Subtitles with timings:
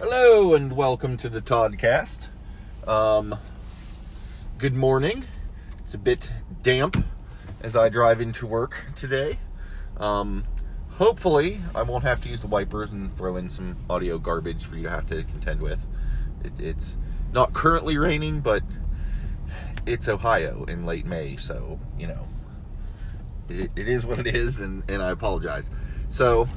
[0.00, 2.28] Hello and welcome to the Toddcast.
[2.86, 3.38] Um,
[4.56, 5.26] good morning.
[5.80, 6.32] It's a bit
[6.62, 7.04] damp
[7.60, 9.38] as I drive into work today.
[9.98, 10.44] Um,
[10.92, 14.76] hopefully, I won't have to use the wipers and throw in some audio garbage for
[14.76, 15.84] you to have to contend with.
[16.44, 16.96] It, it's
[17.34, 18.62] not currently raining, but
[19.84, 22.26] it's Ohio in late May, so you know
[23.50, 25.70] it, it is what it is, and, and I apologize.
[26.08, 26.48] So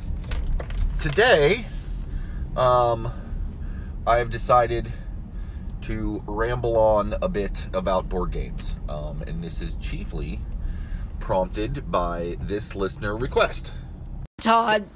[0.98, 1.66] today,
[2.55, 3.12] um,
[4.05, 4.91] I have decided
[5.83, 10.41] to ramble on a bit about board games, um, and this is chiefly
[11.19, 13.71] prompted by this listener request.
[14.42, 14.89] Todd,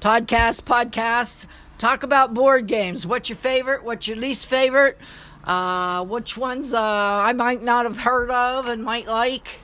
[0.00, 1.46] Toddcast podcast.
[1.76, 3.06] Talk about board games.
[3.06, 3.84] What's your favorite?
[3.84, 4.96] What's your least favorite?
[5.44, 9.60] Uh, which ones uh, I might not have heard of and might like,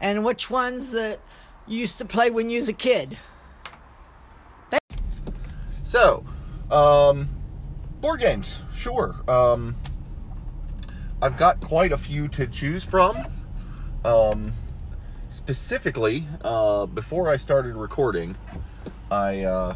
[0.00, 1.18] and which ones that
[1.66, 3.18] you used to play when you was a kid.
[5.82, 6.24] So,
[6.70, 7.28] um,
[8.04, 9.14] board games, sure.
[9.26, 9.76] Um,
[11.22, 13.16] I've got quite a few to choose from.
[14.04, 14.52] Um,
[15.30, 18.36] specifically, uh, before I started recording,
[19.10, 19.74] I uh,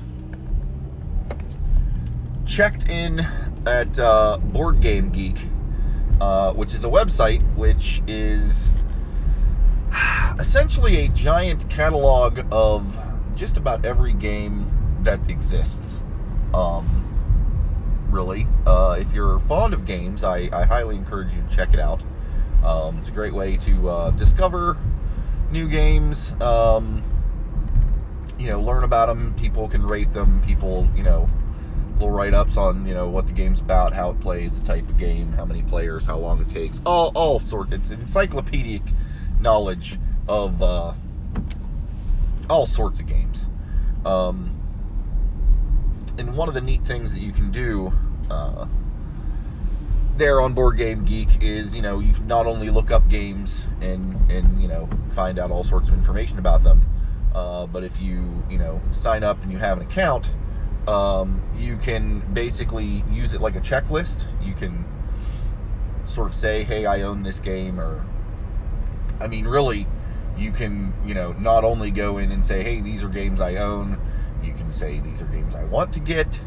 [2.44, 3.20] checked in
[3.66, 5.38] at uh, Board Game Geek,
[6.20, 8.70] uh, which is a website which is
[10.38, 12.94] essentially a giant catalog of
[13.34, 14.70] just about every game
[15.02, 16.02] that exists.
[16.52, 17.07] Um,
[18.18, 21.78] really, uh, if you're fond of games, I, I, highly encourage you to check it
[21.78, 22.02] out.
[22.64, 24.76] Um, it's a great way to uh, discover
[25.52, 26.32] new games.
[26.40, 27.04] Um,
[28.36, 29.34] you know, learn about them.
[29.34, 30.42] People can rate them.
[30.44, 31.30] People, you know,
[31.92, 34.98] little write-ups on you know what the game's about, how it plays, the type of
[34.98, 37.72] game, how many players, how long it takes, all all sorts.
[37.72, 38.82] It's encyclopedic
[39.38, 39.96] knowledge
[40.28, 40.92] of uh,
[42.50, 43.46] all sorts of games.
[44.04, 44.56] Um,
[46.18, 47.92] and one of the neat things that you can do
[48.30, 48.66] uh,
[50.16, 53.66] there on Board Game Geek is you know you can not only look up games
[53.80, 56.86] and and you know find out all sorts of information about them,
[57.34, 60.34] uh, but if you you know sign up and you have an account,
[60.86, 64.26] um, you can basically use it like a checklist.
[64.42, 64.84] You can
[66.06, 68.04] sort of say, hey, I own this game, or
[69.20, 69.86] I mean, really,
[70.36, 73.56] you can you know not only go in and say, hey, these are games I
[73.56, 73.98] own
[74.42, 76.40] you can say these are games I want to get.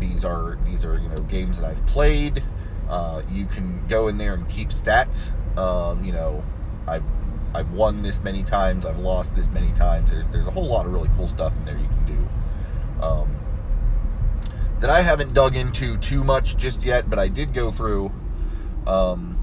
[0.00, 2.42] These are these are you know games that I've played.
[2.88, 5.32] Uh, you can go in there and keep stats.
[5.58, 6.44] Um, you know,
[6.86, 7.04] I've
[7.54, 8.86] I've won this many times.
[8.86, 10.10] I've lost this many times.
[10.10, 13.04] There's there's a whole lot of really cool stuff in there you can do.
[13.04, 13.36] Um,
[14.80, 18.12] that I haven't dug into too much just yet, but I did go through
[18.86, 19.36] um,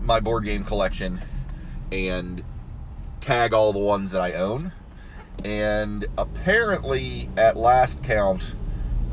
[0.00, 1.20] my board game collection
[1.90, 2.44] and
[3.20, 4.72] tag all the ones that I own
[5.42, 8.54] and apparently, at last count,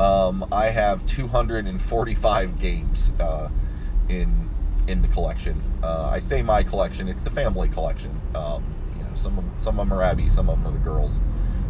[0.02, 3.50] um, I have 245 games uh,
[4.10, 4.50] in
[4.88, 5.62] in the collection.
[5.84, 8.20] Uh, I say my collection; it's the family collection.
[8.34, 8.64] Um,
[8.98, 11.20] you know, some of, some of them are Abby, some of them are the girls.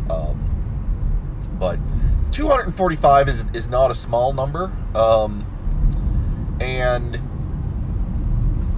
[0.09, 0.47] Um,
[1.59, 1.77] but
[2.31, 5.45] 245 is is not a small number, um,
[6.61, 7.19] and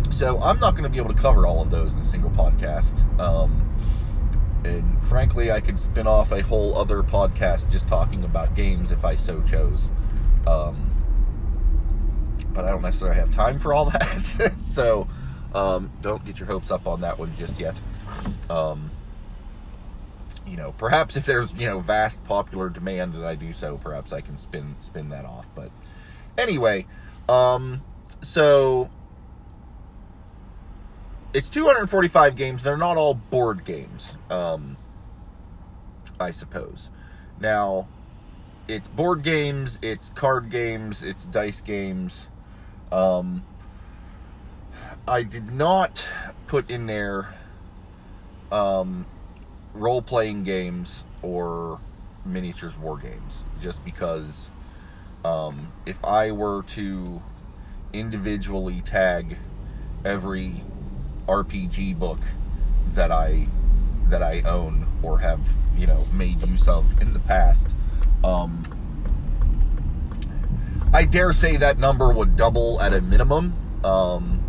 [0.10, 2.32] so I'm not going to be able to cover all of those in a single
[2.32, 3.00] podcast.
[3.20, 3.63] Um,
[4.66, 9.04] and frankly, I could spin off a whole other podcast just talking about games if
[9.04, 9.90] I so chose.
[10.48, 10.92] Um,
[12.50, 14.54] but I don't necessarily have time for all that.
[14.60, 15.08] so
[15.54, 17.80] um, don't get your hopes up on that one just yet.
[18.50, 18.92] Um,
[20.46, 24.12] you know, perhaps if there's you know vast popular demand that I do so, perhaps
[24.12, 25.48] I can spin spin that off.
[25.56, 25.72] But
[26.38, 26.86] anyway,
[27.30, 27.82] um,
[28.22, 28.90] so
[31.34, 32.64] it's 245 games.
[32.64, 34.78] They're not all board games, um,
[36.20, 36.90] I suppose.
[37.40, 37.88] Now,
[38.68, 42.28] it's board games, it's card games, it's dice games.
[42.92, 43.44] Um,
[45.08, 46.08] I did not
[46.48, 47.34] put in there
[48.52, 49.06] um,
[49.74, 51.82] role playing games or
[52.26, 54.50] miniatures war games just because
[55.26, 57.22] um, if I were to
[57.92, 59.38] individually tag
[60.06, 60.64] every
[61.28, 62.20] RPG book
[62.92, 63.48] that I
[64.10, 65.40] that I own or have
[65.78, 67.76] you know made use of in the past.
[68.24, 68.64] Um,
[70.94, 73.56] I dare say that number would double at a minimum.
[73.84, 74.40] Um,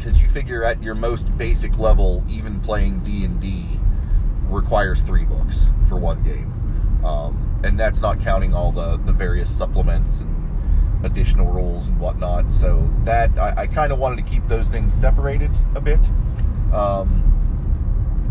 [0.00, 3.66] because you figure at your most basic level, even playing D and D
[4.48, 9.54] requires three books for one game, um, and that's not counting all the the various
[9.54, 10.39] supplements and
[11.02, 12.52] additional rules and whatnot.
[12.52, 16.00] So that I, I kind of wanted to keep those things separated a bit.
[16.72, 17.26] Um,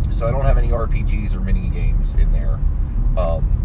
[0.09, 2.59] so I don't have any RPGs or mini games in there.
[3.17, 3.55] Um,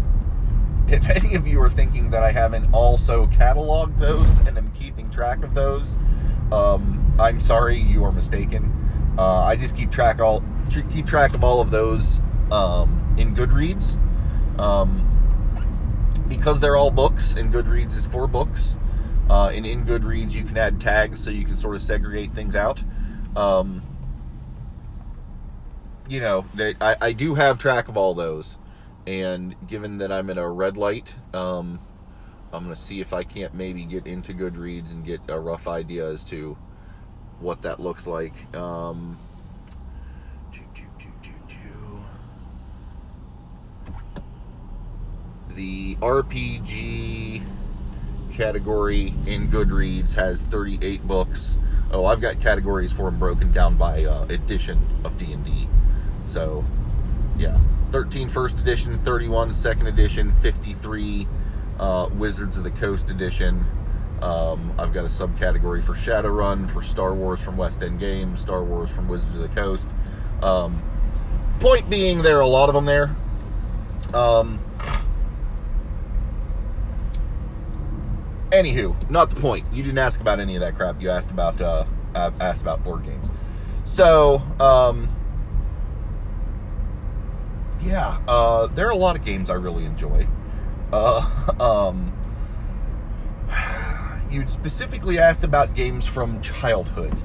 [0.87, 5.09] if any of you are thinking that I haven't also cataloged those and am keeping
[5.09, 5.97] track of those,
[6.51, 8.71] um, I'm sorry, you are mistaken.
[9.17, 10.43] Uh, I just keep track all
[10.91, 12.19] keep track of all of those
[12.51, 13.97] um, in Goodreads.
[14.59, 15.11] Um,
[16.27, 18.75] because they're all books, and Goodreads is for books.
[19.29, 22.55] Uh, and in Goodreads, you can add tags so you can sort of segregate things
[22.55, 22.83] out.
[23.35, 23.81] Um,
[26.07, 28.57] you know, that I, I do have track of all those.
[29.07, 31.79] And given that I'm in a red light, um,
[32.53, 35.67] I'm going to see if I can't maybe get into Goodreads and get a rough
[35.67, 36.57] idea as to
[37.39, 38.33] what that looks like.
[38.55, 39.19] Um,
[45.55, 47.41] the RPG
[48.35, 51.57] category in Goodreads has 38 books.
[51.91, 55.69] Oh, I've got categories for them broken down by uh, edition of D&D.
[56.25, 56.65] So,
[57.37, 57.59] yeah,
[57.91, 61.27] 13 first edition, 31 second edition, 53
[61.79, 63.65] uh, Wizards of the Coast edition.
[64.21, 68.63] Um, I've got a subcategory for Shadowrun, for Star Wars from West End Games, Star
[68.63, 69.93] Wars from Wizards of the Coast.
[70.41, 70.83] Um,
[71.59, 73.15] point being, there are a lot of them there.
[74.13, 74.59] Um,
[78.51, 79.65] anywho, not the point.
[79.71, 81.01] You didn't ask about any of that crap.
[81.01, 83.31] You asked about uh, asked about board games.
[83.83, 85.09] So, um,
[87.81, 90.27] yeah, uh, there are a lot of games I really enjoy.
[90.91, 92.13] Uh, um,
[94.29, 97.15] you specifically asked about games from childhood,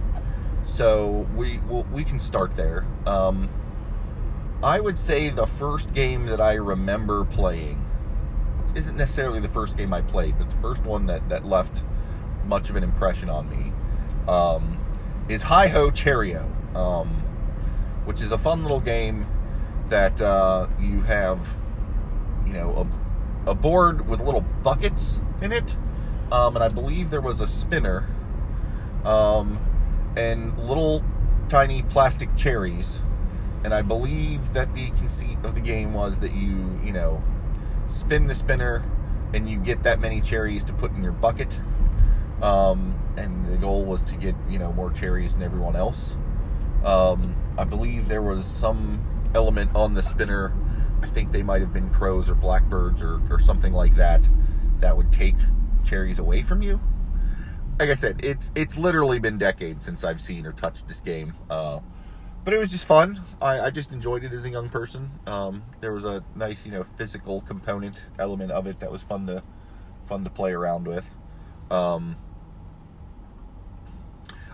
[0.64, 2.86] so we we'll, we can start there.
[3.06, 3.48] Um,
[4.62, 7.84] I would say the first game that I remember playing
[8.74, 11.82] isn't necessarily the first game I played, but the first one that, that left
[12.44, 13.72] much of an impression on me
[14.28, 14.78] um,
[15.28, 17.08] is Hi Ho Cherry-O, um,
[18.04, 19.26] which is a fun little game
[19.88, 21.56] that uh, you have,
[22.46, 22.88] you know,
[23.46, 25.76] a, a, board with little buckets in it,
[26.30, 28.08] um, and I believe there was a spinner,
[29.04, 29.58] um,
[30.16, 31.04] and little
[31.48, 33.00] tiny plastic cherries,
[33.64, 37.22] and I believe that the conceit of the game was that you, you know,
[37.90, 38.82] spin the spinner
[39.32, 41.60] and you get that many cherries to put in your bucket.
[42.42, 46.16] Um, and the goal was to get you know more cherries than everyone else.
[46.84, 49.04] Um, I believe there was some
[49.34, 50.52] element on the spinner.
[51.02, 54.26] I think they might have been crows or blackbirds or, or something like that
[54.80, 55.36] that would take
[55.84, 56.80] cherries away from you.
[57.78, 61.34] Like I said, it's it's literally been decades since I've seen or touched this game.
[61.48, 61.80] Uh,
[62.44, 63.20] but it was just fun.
[63.40, 65.10] I, I just enjoyed it as a young person.
[65.26, 69.26] Um, there was a nice, you know, physical component element of it that was fun
[69.26, 69.42] to
[70.06, 71.10] fun to play around with.
[71.70, 72.16] Um,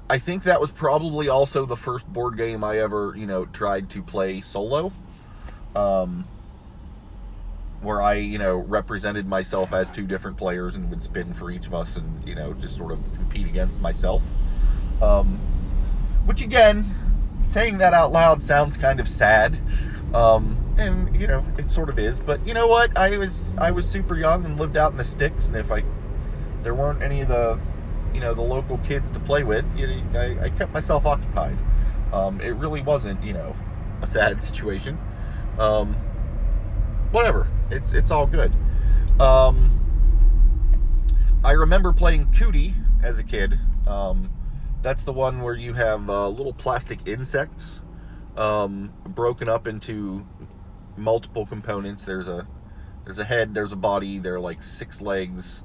[0.09, 3.91] I think that was probably also the first board game I ever, you know, tried
[3.91, 4.93] to play solo.
[5.75, 6.27] Um,
[7.83, 11.67] where I, you know, represented myself as two different players and would spin for each
[11.67, 14.23] of us and, you know, just sort of compete against myself.
[15.03, 15.39] Um,
[16.25, 16.85] which again,
[17.47, 19.59] saying that out loud sounds kind of sad.
[20.15, 22.21] Um, and you know, it sort of is.
[22.21, 22.97] But you know what?
[22.97, 25.85] I was I was super young and lived out in the sticks, and if I
[26.63, 27.59] there weren't any of the
[28.13, 29.65] you know the local kids to play with,
[30.15, 31.57] I, I, kept myself occupied.
[32.13, 33.55] Um, it really wasn't you know
[34.03, 34.99] a sad situation.
[35.59, 35.95] Um,
[37.11, 37.49] whatever.
[37.71, 38.53] It's it's all good.
[39.21, 39.73] Um,
[41.45, 43.59] I remember playing Cootie as a kid.
[43.87, 44.31] Um,
[44.87, 47.81] that's the one where you have uh, little plastic insects
[48.37, 50.25] um, broken up into
[50.97, 52.05] multiple components.
[52.05, 52.47] There's a
[53.05, 55.65] there's a head, there's a body, there are like six legs,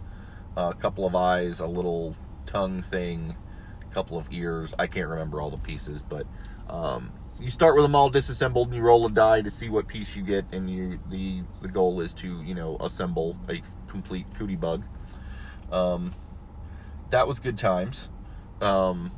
[0.57, 2.15] uh, a couple of eyes, a little
[2.47, 3.35] tongue thing,
[3.83, 4.73] a couple of ears.
[4.79, 6.25] I can't remember all the pieces, but
[6.67, 9.87] um, you start with them all disassembled and you roll a die to see what
[9.87, 14.25] piece you get, and you the the goal is to you know assemble a complete
[14.35, 14.83] cootie bug.
[15.71, 16.15] Um,
[17.11, 18.09] that was good times.
[18.61, 19.11] Um,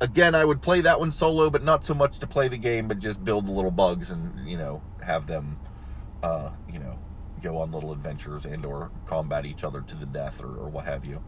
[0.00, 2.88] again, I would play that one solo, but not so much to play the game,
[2.88, 5.58] but just build the little bugs and you know have them,
[6.22, 6.98] uh, you know,
[7.42, 10.84] go on little adventures and or combat each other to the death or, or what
[10.84, 11.22] have you.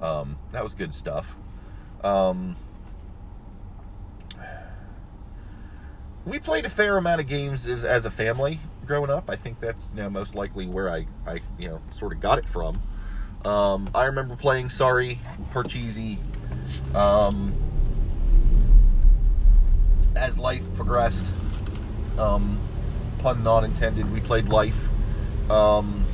[0.00, 1.36] Um, that was good stuff.
[2.02, 2.56] Um,
[6.24, 9.30] we played a fair amount of games as, as a family growing up.
[9.30, 12.38] I think that's you know most likely where I, I you know sort of got
[12.38, 12.80] it from.
[13.44, 15.20] Um, I remember playing Sorry,
[15.52, 16.18] Parcheesi.
[16.94, 17.54] Um,
[20.16, 21.32] as life progressed,
[22.18, 22.58] um,
[23.18, 24.88] pun not intended, we played Life.
[25.50, 26.06] Um,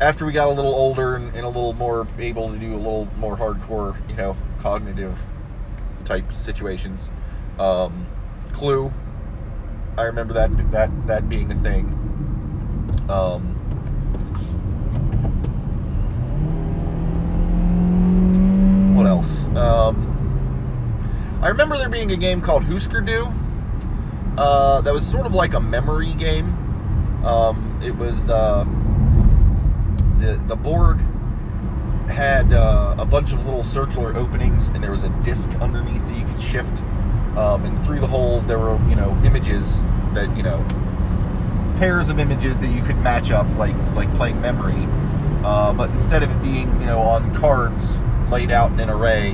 [0.00, 2.76] after we got a little older and, and, a little more able to do a
[2.76, 5.18] little more hardcore, you know, cognitive
[6.04, 7.10] type situations,
[7.58, 8.06] um,
[8.52, 8.92] Clue,
[9.98, 11.86] I remember that that that being a thing.
[13.08, 13.53] Um,
[19.04, 19.44] what else?
[19.56, 23.30] Um, I remember there being a game called Husker Du.
[24.38, 26.46] Uh, that was sort of like a memory game.
[27.24, 28.64] Um, it was uh,
[30.18, 31.00] the the board
[32.10, 36.18] had uh, a bunch of little circular openings, and there was a disc underneath that
[36.18, 36.82] you could shift.
[37.36, 39.78] Um, and through the holes, there were you know images
[40.14, 40.64] that you know
[41.76, 44.88] pairs of images that you could match up, like like playing memory.
[45.44, 47.98] Uh, but instead of it being you know on cards
[48.30, 49.32] laid out in an array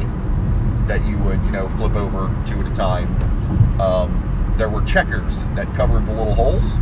[0.86, 5.38] that you would you know flip over two at a time, um, there were checkers
[5.54, 6.74] that covered the little holes.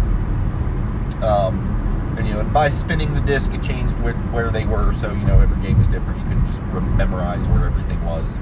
[1.23, 4.93] Um, and you know, and by spinning the disc, it changed where, where they were.
[4.95, 6.19] So you know, every game was different.
[6.19, 6.61] You couldn't just
[6.97, 8.39] memorize where everything was.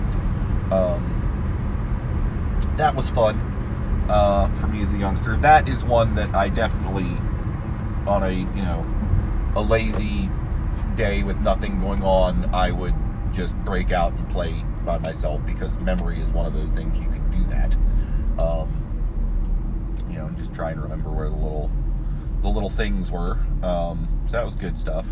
[0.73, 1.13] Um,
[2.77, 3.39] that was fun
[4.09, 5.37] uh, for me as a youngster.
[5.37, 7.11] That is one that I definitely,
[8.07, 8.87] on a you know,
[9.55, 10.31] a lazy
[10.95, 12.95] day with nothing going on, I would
[13.37, 17.05] just break out and play by myself because memory is one of those things you
[17.05, 17.77] can do that.
[18.43, 18.83] Um,
[20.09, 21.71] you know, and just try and remember where the little
[22.41, 23.39] the little things were.
[23.63, 25.07] Um, so that was good stuff.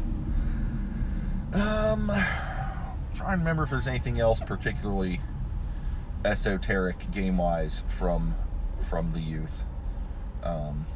[1.52, 2.10] Um,
[3.14, 5.20] trying to remember if there's anything else particularly
[6.24, 8.34] esoteric game wise from
[8.88, 9.64] from the youth.
[10.42, 10.86] Um,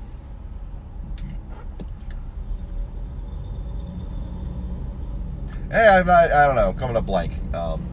[5.71, 7.33] hey, not, I don't know, coming up blank.
[7.55, 7.87] Um,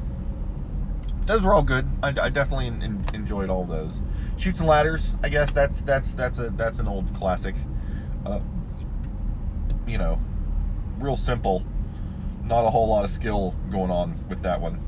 [1.25, 1.87] those were all good.
[2.03, 4.01] I, I definitely in, in, enjoyed all those.
[4.37, 5.15] Chutes and ladders.
[5.23, 7.55] I guess that's that's that's a that's an old classic.
[8.25, 8.39] Uh,
[9.87, 10.19] you know,
[10.99, 11.65] real simple.
[12.43, 14.79] Not a whole lot of skill going on with that one,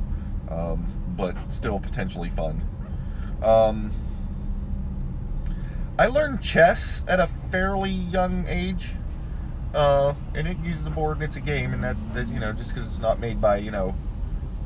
[0.49, 0.85] um,
[1.17, 2.61] but still potentially fun.
[3.41, 3.91] Um,
[5.97, 8.93] I learned chess at a fairly young age,
[9.73, 12.53] uh, and it uses a board and it's a game, and that's that you know
[12.53, 13.95] just because it's not made by you know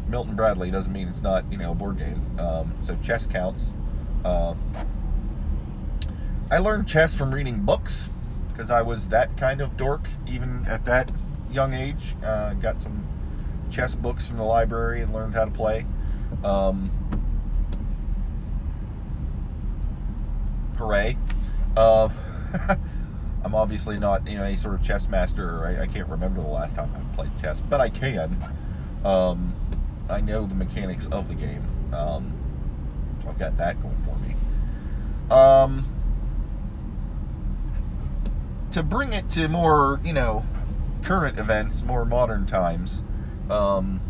[0.08, 2.22] Milton Bradley doesn't mean it's not you know a board game.
[2.39, 3.74] Um, so chess counts.
[4.24, 4.55] Uh,
[6.50, 8.10] I learned chess from reading books
[8.50, 11.10] because I was that kind of dork even at that
[11.51, 12.15] young age.
[12.24, 13.08] Uh, got some
[13.70, 15.86] chess books from the library and learned how to play.
[16.43, 16.91] Um,
[20.77, 21.17] hooray!
[21.77, 22.10] Uh,
[23.43, 25.65] I'm obviously not you know any sort of chess master.
[25.65, 28.38] I, I, can't remember the last time I played chess, but I can.
[29.03, 29.55] Um,
[30.10, 31.63] I know the mechanics of the game.
[31.93, 32.33] Um,
[33.21, 34.36] so I've got that going for me.
[35.31, 35.88] Um,
[38.71, 40.45] to bring it to more, you know,
[41.01, 43.01] current events, more modern times,
[43.50, 44.01] um,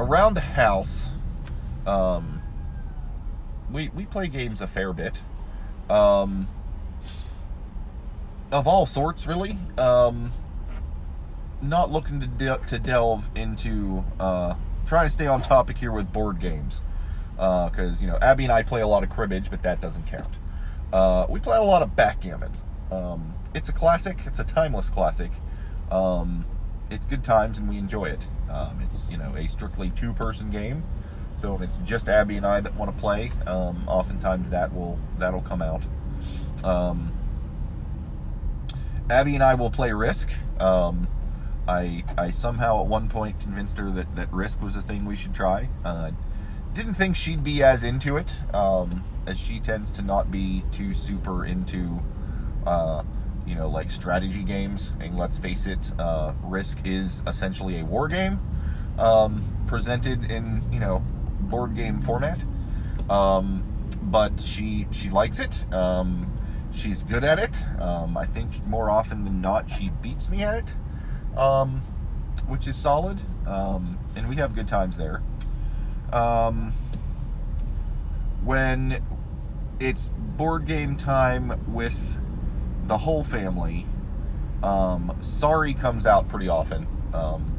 [0.00, 1.10] around the house,
[1.86, 2.42] um,
[3.70, 5.20] we we play games a fair bit,
[5.88, 6.48] um,
[8.52, 9.58] of all sorts, really.
[9.78, 10.32] Um,
[11.62, 16.12] not looking to de- to delve into uh, trying to stay on topic here with
[16.12, 16.80] board games,
[17.32, 20.06] because uh, you know Abby and I play a lot of cribbage, but that doesn't
[20.06, 20.38] count.
[20.92, 22.52] Uh, we play a lot of backgammon.
[22.90, 24.18] Um, it's a classic.
[24.26, 25.30] It's a timeless classic.
[25.90, 26.44] Um,
[26.90, 28.26] it's good times and we enjoy it.
[28.50, 30.84] Um, it's you know a strictly two-person game,
[31.40, 34.98] so if it's just Abby and I that want to play, um, oftentimes that will
[35.18, 35.82] that'll come out.
[39.10, 40.30] Abby and I will play Risk.
[40.58, 41.08] Um,
[41.68, 45.16] I I somehow at one point convinced her that that Risk was a thing we
[45.16, 45.68] should try.
[45.84, 46.12] Uh,
[46.72, 50.92] didn't think she'd be as into it, um, as she tends to not be too
[50.92, 52.02] super into,
[52.66, 53.02] uh,
[53.46, 54.92] you know, like strategy games.
[55.00, 58.38] And let's face it, uh, Risk is essentially a war game
[58.98, 61.02] um, presented in you know
[61.40, 62.38] board game format.
[63.08, 63.64] Um,
[64.02, 65.72] but she she likes it.
[65.72, 66.35] Um,
[66.76, 67.64] she's good at it.
[67.80, 71.82] Um, I think more often than not, she beats me at it, um,
[72.46, 73.20] which is solid.
[73.46, 75.22] Um, and we have good times there
[76.12, 76.72] um,
[78.44, 79.02] when
[79.80, 82.16] it's board game time with
[82.86, 83.86] the whole family,
[84.62, 86.86] um, Sorry comes out pretty often.
[87.12, 87.52] Um,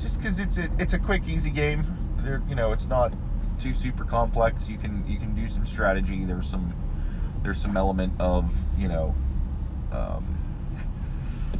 [0.00, 1.84] just because it's a, it's a quick, easy game.
[2.18, 3.12] There, you know, it's not
[3.58, 4.68] too super complex.
[4.68, 6.24] You can you can do some strategy.
[6.24, 6.72] There's some
[7.42, 9.14] there's some element of you know
[9.92, 10.38] um,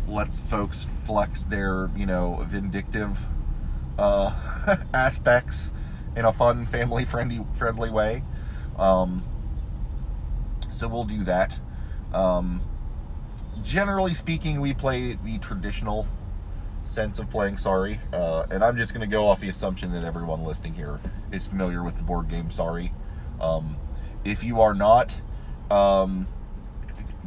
[0.08, 3.18] lets folks flex their you know vindictive
[3.98, 5.70] uh, aspects
[6.16, 8.22] in a fun, family friendly friendly way.
[8.78, 9.24] Um,
[10.70, 11.58] so we'll do that.
[12.12, 12.62] Um,
[13.62, 16.06] generally speaking, we play the traditional
[16.84, 20.04] sense of playing Sorry, uh, and I'm just going to go off the assumption that
[20.04, 22.92] everyone listening here is familiar with the board game Sorry.
[23.40, 23.76] Um,
[24.24, 25.20] if you are not,
[25.70, 26.26] Um,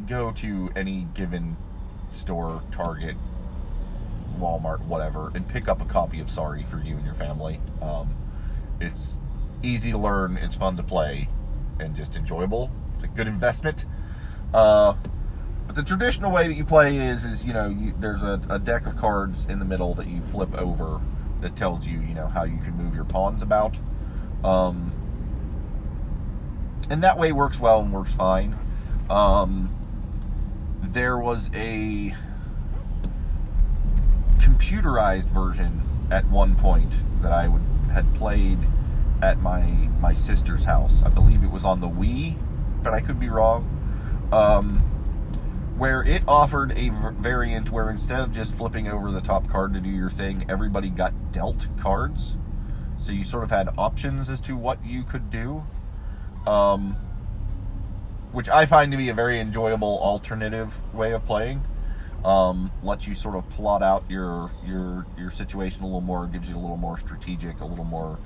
[0.06, 1.56] go to any given
[2.10, 3.16] store, Target,
[4.38, 7.60] Walmart, whatever, and pick up a copy of Sorry for you and your family.
[7.80, 8.14] Um,
[8.80, 9.18] it's
[9.62, 11.28] easy to learn, it's fun to play,
[11.80, 12.70] and just enjoyable.
[12.94, 13.86] It's a good investment.
[14.54, 14.94] Uh,
[15.66, 18.58] but the traditional way that you play is, is you know, you, there's a, a
[18.58, 21.00] deck of cards in the middle that you flip over
[21.40, 23.76] that tells you, you know, how you can move your pawns about.
[24.44, 24.92] Um,
[26.90, 28.56] and that way works well and works fine.
[29.10, 29.72] Um,
[30.82, 32.14] there was a
[34.38, 38.58] computerized version at one point that I would had played
[39.22, 39.62] at my
[40.00, 41.02] my sister's house.
[41.02, 42.36] I believe it was on the Wii,
[42.82, 43.72] but I could be wrong.
[44.32, 44.78] Um,
[45.78, 46.90] where it offered a
[47.20, 50.88] variant where instead of just flipping over the top card to do your thing, everybody
[50.88, 52.36] got dealt cards.
[52.96, 55.64] So you sort of had options as to what you could do.
[56.46, 56.96] Um,
[58.32, 61.62] which I find to be a very enjoyable alternative way of playing.
[62.24, 66.48] Um, lets you sort of plot out your your your situation a little more, gives
[66.48, 68.18] you a little more strategic, a little more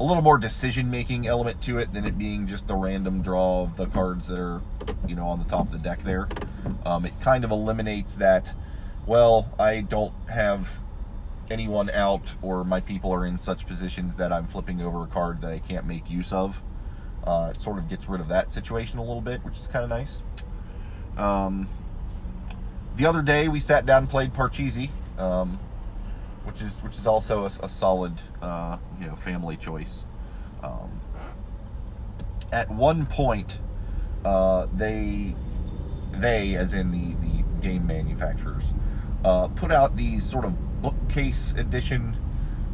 [0.00, 3.62] a little more decision making element to it than it being just the random draw
[3.62, 4.60] of the cards that are
[5.06, 6.28] you know on the top of the deck there.
[6.84, 8.54] Um, it kind of eliminates that.
[9.06, 10.80] Well, I don't have
[11.50, 15.40] anyone out, or my people are in such positions that I'm flipping over a card
[15.42, 16.62] that I can't make use of.
[17.24, 19.84] Uh, it sort of gets rid of that situation a little bit, which is kind
[19.84, 20.22] of nice.
[21.16, 21.68] Um,
[22.96, 25.58] the other day we sat down and played Parcheesi, um,
[26.44, 30.04] which is which is also a, a solid uh, you know family choice.
[30.62, 31.00] Um,
[32.52, 33.58] at one point,
[34.24, 35.34] uh, they
[36.12, 38.72] they as in the the game manufacturers
[39.24, 42.16] uh, put out these sort of bookcase edition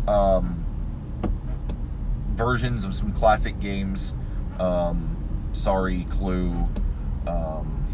[0.07, 0.65] um,
[2.31, 4.15] versions of some classic games.
[4.59, 5.17] Um,
[5.53, 6.69] Sorry, Clue,
[7.27, 7.85] um,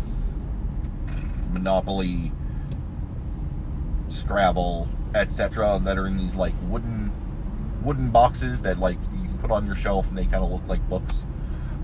[1.52, 2.32] Monopoly,
[4.08, 5.80] Scrabble, etc.
[5.82, 7.12] That are in these like wooden
[7.82, 10.66] wooden boxes that like you can put on your shelf and they kind of look
[10.66, 11.24] like books.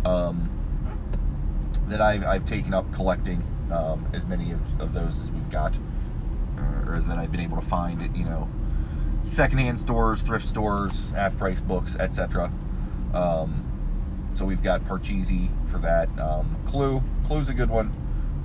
[0.04, 0.50] Um,
[1.86, 5.76] that I've, I've taken up collecting um, as many of, of those as we've got,
[6.86, 8.48] or as that I've been able to find at you know
[9.22, 12.52] secondhand stores, thrift stores, half price books, etc.
[13.14, 13.69] Um,
[14.34, 16.08] so we've got Parcheesi for that.
[16.18, 17.92] Um, Clue, Clue's a good one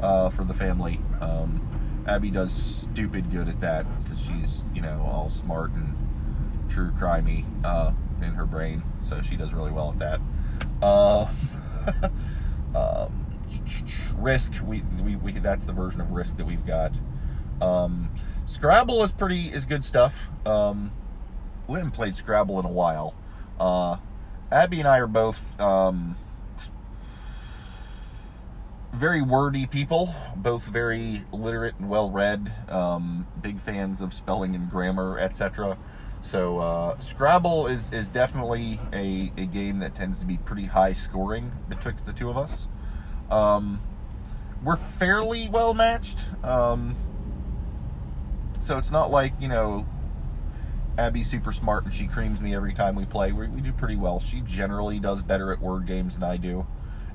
[0.01, 0.99] uh, for the family.
[1.21, 1.61] Um,
[2.07, 5.95] Abby does stupid good at that because she's you know all smart and
[6.69, 10.21] true crimey uh, in her brain, so she does really well at that.
[10.81, 11.27] Uh,
[12.75, 13.25] um,
[14.17, 16.99] Risk, we, we, we that's the version of Risk that we've got.
[17.61, 18.11] Um,
[18.45, 20.29] Scrabble is pretty is good stuff.
[20.45, 20.91] Um,
[21.67, 23.15] we haven't played Scrabble in a while.
[23.59, 23.97] Uh,
[24.51, 26.15] Abby and I are both um,
[28.93, 34.69] very wordy people, both very literate and well read, um, big fans of spelling and
[34.69, 35.77] grammar, etc.
[36.21, 40.93] So uh, Scrabble is is definitely a, a game that tends to be pretty high
[40.93, 42.67] scoring betwixt the two of us.
[43.29, 43.81] Um,
[44.63, 46.19] we're fairly well matched.
[46.43, 46.95] Um,
[48.61, 49.85] so it's not like, you know,
[50.97, 53.31] Abby's super smart and she creams me every time we play.
[53.31, 54.19] We, we do pretty well.
[54.19, 56.65] She generally does better at word games than I do.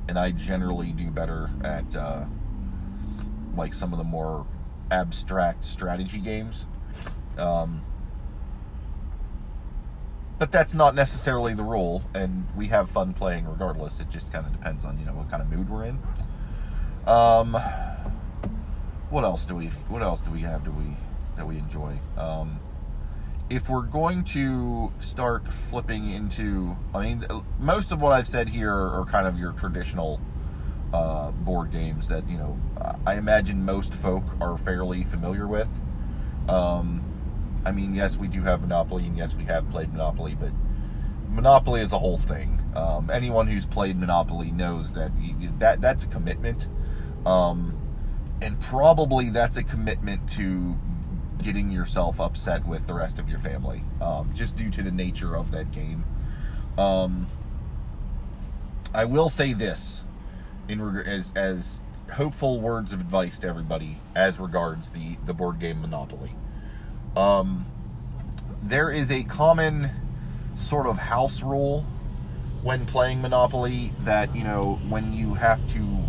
[0.08, 2.24] And I generally do better at, uh,
[3.54, 4.46] like, some of the more
[4.90, 6.66] abstract strategy games.
[7.38, 7.82] Um,
[10.38, 14.00] but that's not necessarily the rule, and we have fun playing regardless.
[14.00, 15.98] It just kind of depends on, you know, what kind of mood we're in.
[17.06, 17.54] Um,
[19.10, 20.96] what else do we, what else do we have do we,
[21.36, 21.98] that we enjoy?
[22.16, 22.58] Um,
[23.50, 27.26] if we're going to start flipping into, I mean,
[27.58, 30.20] most of what I've said here are kind of your traditional
[30.92, 32.58] uh, board games that you know
[33.06, 35.68] I imagine most folk are fairly familiar with.
[36.48, 37.04] Um,
[37.64, 40.52] I mean, yes, we do have Monopoly, and yes, we have played Monopoly, but
[41.28, 42.60] Monopoly is a whole thing.
[42.74, 46.68] Um, anyone who's played Monopoly knows that you, that that's a commitment,
[47.26, 47.76] um,
[48.40, 50.78] and probably that's a commitment to
[51.42, 55.36] getting yourself upset with the rest of your family, um, just due to the nature
[55.36, 56.04] of that game.
[56.78, 57.26] Um,
[58.94, 60.04] I will say this,
[60.68, 61.80] in reg- as as
[62.12, 66.34] hopeful words of advice to everybody as regards the the board game Monopoly.
[67.16, 67.66] Um,
[68.62, 69.90] there is a common
[70.56, 71.86] sort of house rule
[72.62, 76.04] when playing Monopoly that you know when you have to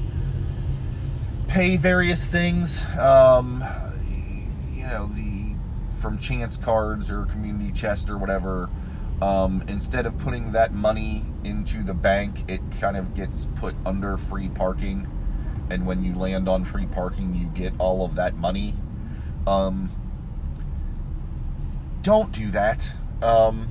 [1.48, 2.84] pay various things.
[2.98, 3.63] Um,
[4.91, 5.56] know the
[5.99, 8.69] from chance cards or community chest or whatever
[9.21, 14.17] Um, instead of putting that money into the bank, it kind of gets put under
[14.17, 15.08] free parking.
[15.69, 18.73] And when you land on free parking, you get all of that money.
[19.45, 19.91] Um,
[22.01, 22.93] don't do that.
[23.21, 23.67] Um,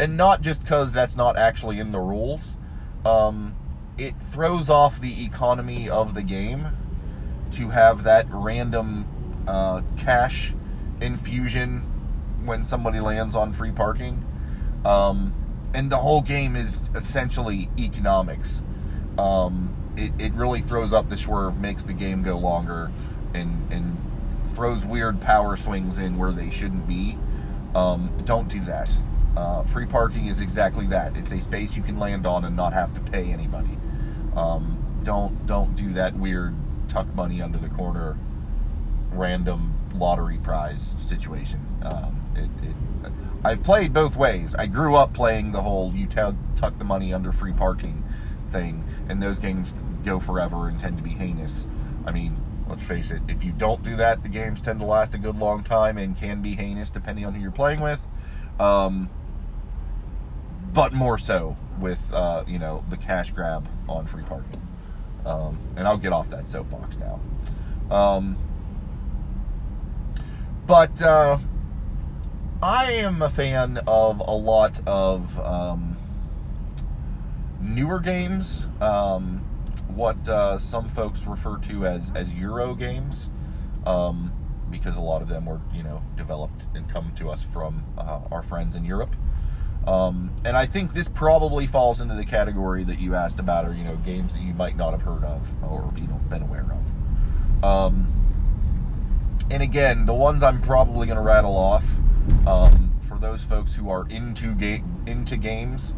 [0.00, 2.56] and not just because that's not actually in the rules.
[3.04, 3.54] Um,
[3.98, 6.68] it throws off the economy of the game
[7.52, 9.06] to have that random
[9.46, 10.54] uh, cash
[11.00, 11.80] infusion
[12.44, 14.24] when somebody lands on free parking.
[14.84, 15.34] Um,
[15.74, 18.62] and the whole game is essentially economics.
[19.18, 22.90] Um, it, it really throws up the swerve, makes the game go longer,
[23.34, 23.96] and, and
[24.54, 27.16] throws weird power swings in where they shouldn't be.
[27.74, 28.92] Um, don't do that.
[29.36, 31.16] Uh, free parking is exactly that.
[31.16, 33.78] It's a space you can land on and not have to pay anybody.
[34.34, 36.54] Um, don't don't do that weird
[36.88, 38.18] tuck money under the corner,
[39.12, 41.60] random lottery prize situation.
[41.82, 43.12] Um, it, it,
[43.44, 44.54] I've played both ways.
[44.54, 46.34] I grew up playing the whole you tuck
[46.78, 48.04] the money under free parking
[48.50, 51.66] thing, and those games go forever and tend to be heinous.
[52.06, 52.36] I mean,
[52.68, 55.36] let's face it, if you don't do that, the games tend to last a good
[55.36, 58.00] long time and can be heinous depending on who you're playing with.
[58.58, 59.08] Um,
[60.72, 64.66] but more so with uh, you know the cash grab on free parking.
[65.24, 67.20] Um, and I'll get off that soapbox now.
[67.94, 68.38] Um,
[70.70, 71.36] but uh,
[72.62, 75.98] I am a fan of a lot of um,
[77.60, 79.38] newer games, um,
[79.88, 83.28] what uh, some folks refer to as as Euro games,
[83.84, 84.32] um,
[84.70, 88.20] because a lot of them were you know developed and come to us from uh,
[88.30, 89.16] our friends in Europe.
[89.88, 93.74] Um, and I think this probably falls into the category that you asked about, or
[93.74, 96.68] you know, games that you might not have heard of or you know been aware
[96.70, 97.64] of.
[97.64, 98.19] Um,
[99.50, 101.84] and again, the ones I'm probably going to rattle off
[102.46, 104.56] um, for those folks who are into
[105.06, 105.94] into games.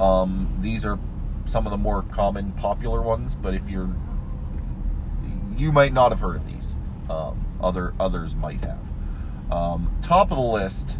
[0.00, 0.98] Um, these are
[1.44, 3.34] some of the more common, popular ones.
[3.34, 3.94] But if you're,
[5.56, 6.76] you might not have heard of these.
[7.08, 8.86] Um, other others might have.
[9.50, 10.98] Um, top of the list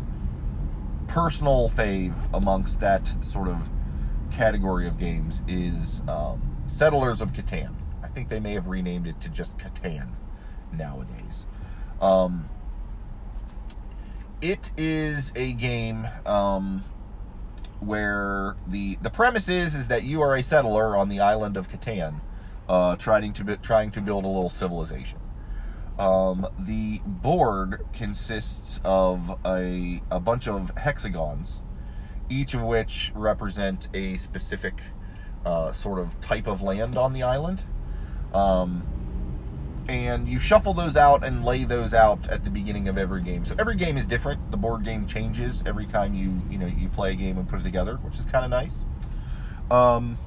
[1.09, 3.69] personal fave amongst that sort of
[4.33, 7.75] category of games is um, Settlers of Catan.
[8.03, 10.11] I think they may have renamed it to just Catan
[10.73, 11.45] nowadays.
[12.01, 12.49] Um,
[14.41, 16.85] it is a game um,
[17.81, 21.69] where the the premise is is that you are a settler on the island of
[21.69, 22.21] Catan,
[22.69, 25.19] uh, trying to trying to build a little civilization.
[25.99, 31.63] Um, the board consists of a, a bunch of hexagons,
[32.29, 34.75] each of which represent a specific
[35.47, 37.65] uh, sort of type of land on the island.
[38.35, 38.87] Um,
[39.89, 43.45] and you shuffle those out and lay those out at the beginning of every game.
[43.45, 44.51] So every game is different.
[44.51, 47.61] The board game changes every time you you know you play a game and put
[47.61, 48.85] it together, which is kind of nice.
[49.71, 50.19] Um,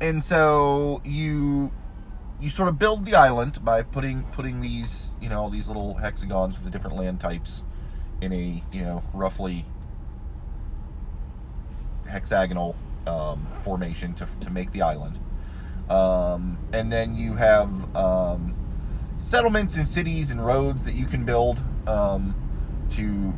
[0.00, 1.72] and so you
[2.40, 5.94] you sort of build the island by putting putting these you know all these little
[5.94, 7.62] hexagons with the different land types
[8.20, 9.64] in a you know roughly
[12.06, 15.18] hexagonal um, formation to, to make the island
[15.90, 18.54] um, and then you have um,
[19.18, 22.34] settlements and cities and roads that you can build um,
[22.90, 23.32] to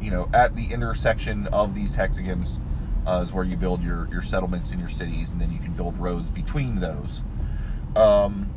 [0.00, 2.58] you know at the intersection of these hexagons
[3.06, 5.72] uh, is where you build your your settlements and your cities and then you can
[5.72, 7.22] build roads between those.
[7.94, 8.50] Um,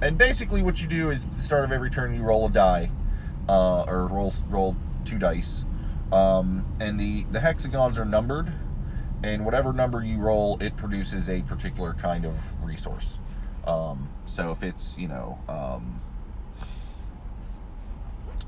[0.00, 2.50] and basically, what you do is at the start of every turn, you roll a
[2.50, 2.90] die,
[3.48, 5.64] uh, or roll roll two dice,
[6.12, 8.52] um, and the the hexagons are numbered,
[9.24, 13.16] and whatever number you roll, it produces a particular kind of resource.
[13.66, 16.00] Um, so if it's you know um,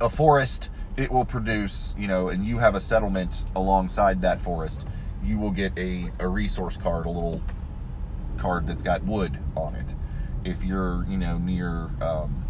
[0.01, 4.87] a forest, it will produce you know, and you have a settlement alongside that forest,
[5.25, 7.41] you will get a a resource card, a little
[8.37, 9.95] card that's got wood on it
[10.45, 12.45] if you're you know near um,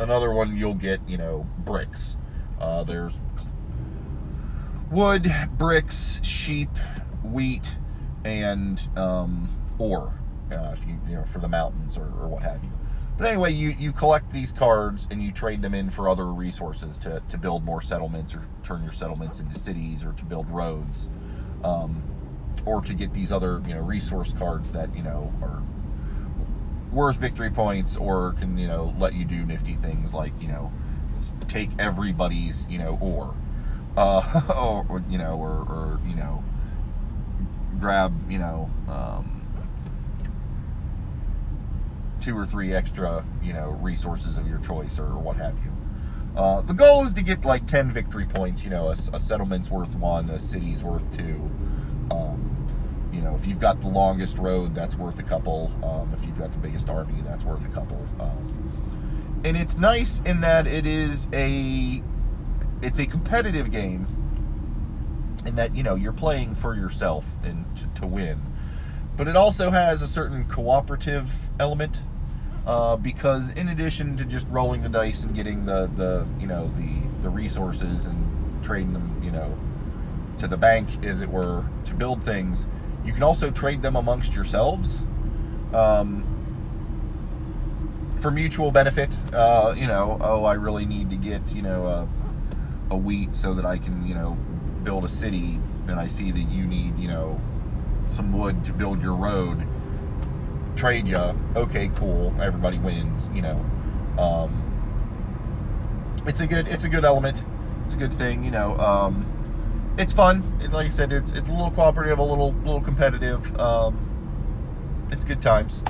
[0.00, 2.16] another one you'll get you know bricks
[2.60, 3.20] uh, there's
[4.90, 6.70] wood bricks sheep
[7.22, 7.76] wheat
[8.24, 9.48] and um,
[9.78, 10.12] ore
[10.50, 12.70] uh, if you you know for the mountains or, or what have you.
[13.16, 16.98] But anyway you you collect these cards and you trade them in for other resources
[16.98, 21.08] to, to build more settlements or turn your settlements into cities or to build roads
[21.62, 22.02] um,
[22.64, 25.62] or to get these other you know resource cards that you know are
[26.90, 30.72] worth victory points or can you know let you do nifty things like you know
[31.46, 33.34] take everybody's you know ore
[33.96, 36.42] uh, or you know or, or you know
[37.78, 39.42] grab you know um,
[42.20, 45.70] two or three extra you know resources of your choice or what have you
[46.36, 48.62] Uh, the goal is to get like 10 victory points.
[48.62, 51.50] You know, a, a settlement's worth one, a city's worth two.
[52.10, 52.38] Um,
[53.12, 55.72] you know, if you've got the longest road, that's worth a couple.
[55.82, 58.06] Um, if you've got the biggest army, that's worth a couple.
[58.20, 62.00] Um, and it's nice in that it is a
[62.82, 64.06] it's a competitive game
[65.46, 68.40] in that you know you're playing for yourself and to, to win.
[69.16, 72.02] But it also has a certain cooperative element
[72.66, 76.70] uh, because in addition to just rolling the dice and getting the the you know
[76.76, 79.56] the the resources and trading them you know
[80.38, 82.66] to the bank as it were to build things
[83.04, 85.00] you can also trade them amongst yourselves
[85.72, 86.26] um,
[88.20, 89.14] for mutual benefit.
[89.32, 92.08] Uh, you know oh i really need to get you know
[92.90, 94.36] a wheat so that i can you know
[94.82, 97.40] build a city and i see that you need you know
[98.08, 99.66] some wood to build your road
[100.80, 101.16] trade you
[101.56, 102.34] okay cool.
[102.40, 103.64] Everybody wins you know.
[104.18, 104.66] Um,
[106.26, 107.44] it's a good it's a good element.
[107.84, 108.78] It's a good thing you know.
[108.78, 109.26] Um,
[109.98, 110.42] it's fun.
[110.62, 113.58] It, like i said it's it's a little cooperative a little little competitive.
[113.60, 115.82] Um, it's good times.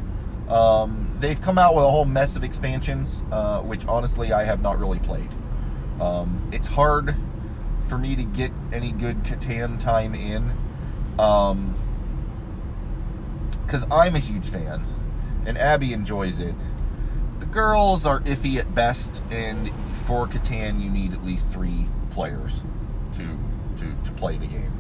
[0.48, 4.62] Um, they've come out with a whole mess of expansions uh, which honestly i have
[4.62, 5.28] not really played
[6.00, 7.14] um, it's hard
[7.88, 10.52] for me to get any good Catan time in.
[11.18, 11.74] Um,
[13.70, 14.84] because I'm a huge fan,
[15.46, 16.56] and Abby enjoys it.
[17.38, 22.64] The girls are iffy at best, and for Catan, you need at least three players
[23.12, 23.38] to
[23.76, 24.72] to, to play the game.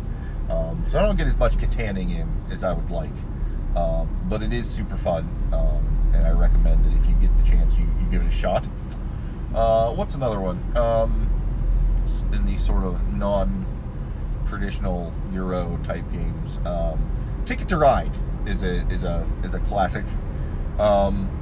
[0.50, 3.14] Um, so I don't get as much Cataning in as I would like,
[3.76, 7.44] um, but it is super fun, um, and I recommend that if you get the
[7.44, 8.66] chance, you, you give it a shot.
[9.54, 10.58] Uh, what's another one?
[10.76, 11.26] Um,
[12.32, 17.10] in these sort of non-traditional Euro type games, um,
[17.44, 18.12] Ticket to Ride
[18.46, 20.04] is a is a is a classic.
[20.78, 21.36] Um,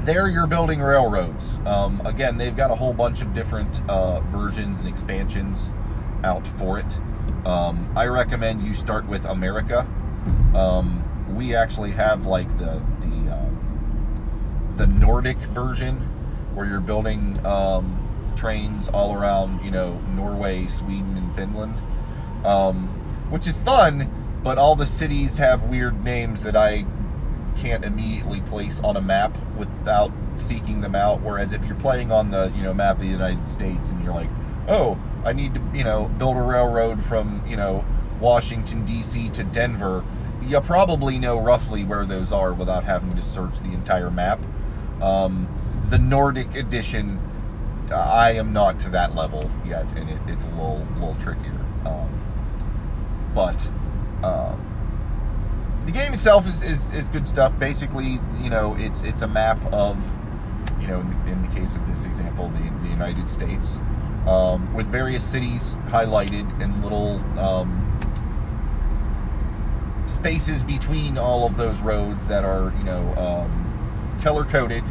[0.00, 1.56] there, you're building railroads.
[1.66, 5.72] Um, again, they've got a whole bunch of different uh, versions and expansions
[6.22, 6.98] out for it.
[7.46, 9.88] Um, I recommend you start with America.
[10.54, 11.00] Um,
[11.34, 13.13] we actually have like the the
[14.76, 15.96] the Nordic version
[16.54, 21.80] where you're building um, trains all around, you know, Norway, Sweden, and Finland,
[22.44, 22.88] um,
[23.30, 24.10] which is fun
[24.44, 26.84] but all the cities have weird names that I
[27.56, 31.22] can't immediately place on a map without seeking them out.
[31.22, 34.12] Whereas if you're playing on the you know map of the United States and you're
[34.12, 34.28] like,
[34.68, 37.86] oh, I need to you know build a railroad from you know
[38.20, 39.30] Washington D.C.
[39.30, 40.04] to Denver,
[40.42, 44.40] you probably know roughly where those are without having to search the entire map.
[45.04, 45.48] Um,
[45.90, 47.20] the Nordic edition,
[47.92, 51.60] I am not to that level yet, and it, it's a little little trickier.
[51.84, 52.08] Um,
[53.34, 53.70] but
[54.24, 57.58] um, the game itself is, is, is good stuff.
[57.58, 60.02] Basically, you know, it's it's a map of,
[60.80, 63.80] you know, in, in the case of this example, the, the United States,
[64.26, 67.82] um, with various cities highlighted and little um,
[70.06, 73.60] spaces between all of those roads that are, you know, um,
[74.24, 74.82] color coded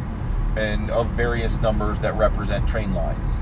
[0.56, 3.32] and of various numbers that represent train lines.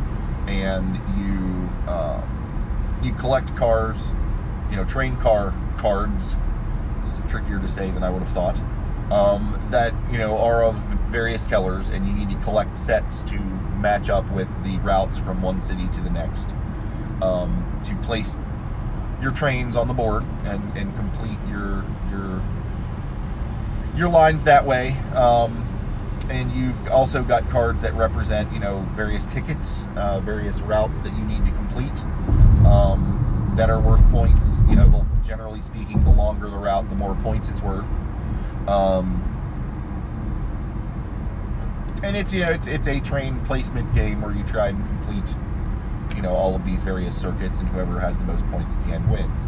[0.48, 3.96] And you um, you collect cars,
[4.70, 6.34] you know, train car cards.
[7.02, 8.60] It's trickier to say than I would have thought.
[9.12, 10.76] Um, that you know are of
[11.10, 15.42] various colors, and you need to collect sets to match up with the routes from
[15.42, 16.50] one city to the next
[17.20, 18.36] um, to place
[19.20, 22.42] your trains on the board and, and complete your your
[23.94, 24.96] your lines that way.
[25.14, 25.61] Um,
[26.30, 31.12] and you've also got cards that represent you know various tickets, uh, various routes that
[31.16, 32.04] you need to complete
[32.66, 34.58] um, that are worth points.
[34.68, 37.90] You know, generally speaking, the longer the route, the more points it's worth.
[38.68, 39.28] Um,
[42.02, 45.34] and it's you know it's it's a train placement game where you try and complete
[46.16, 48.92] you know all of these various circuits, and whoever has the most points at the
[48.94, 49.46] end wins.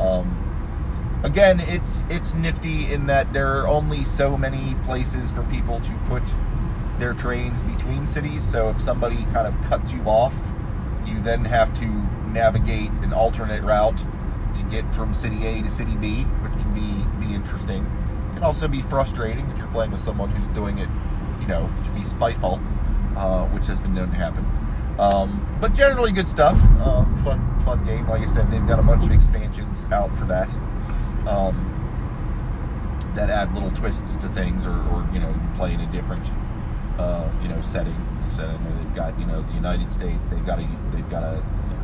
[0.00, 0.49] Um,
[1.22, 5.92] again, it's it's nifty in that there are only so many places for people to
[6.06, 6.22] put
[6.98, 8.44] their trains between cities.
[8.44, 10.34] So if somebody kind of cuts you off,
[11.06, 11.86] you then have to
[12.30, 13.98] navigate an alternate route
[14.54, 17.84] to get from city A to city B, which can be be interesting.
[18.30, 20.88] It can also be frustrating if you're playing with someone who's doing it,
[21.40, 22.60] you know, to be spiteful,
[23.16, 24.46] uh, which has been known to happen.
[24.98, 26.58] Um, but generally good stuff.
[26.78, 28.06] Uh, fun fun game.
[28.06, 30.54] Like I said, they've got a bunch of expansions out for that.
[31.26, 31.76] Um,
[33.14, 36.30] that add little twists to things, or, or you know, play in a different,
[36.98, 37.96] uh, you know, setting.
[38.20, 40.20] Like I said, I know they've got you know the United States.
[40.30, 41.42] They've got a they've got a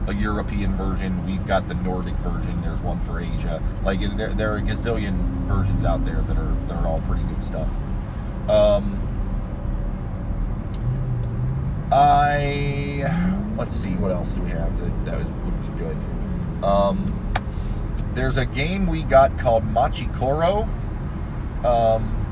[0.08, 1.26] a European version.
[1.26, 2.60] We've got the Nordic version.
[2.62, 3.62] There's one for Asia.
[3.82, 7.24] Like there, there are a gazillion versions out there that are that are all pretty
[7.24, 7.68] good stuff.
[8.48, 9.02] Um,
[11.90, 13.10] I
[13.56, 15.96] let's see what else do we have that that was, would be good.
[16.64, 17.12] Um,
[18.16, 20.62] there's a game we got called Machi Koro.
[21.64, 22.24] Um,